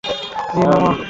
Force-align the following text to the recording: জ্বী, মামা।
জ্বী, 0.53 0.61
মামা। 0.63 0.91